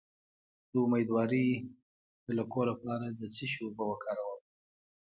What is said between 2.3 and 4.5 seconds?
لکو لپاره د څه شي اوبه وکاروم؟